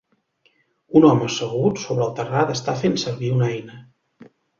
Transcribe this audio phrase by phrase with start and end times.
[0.99, 3.79] Un home assegut sobre el terrat està fent servir una eina.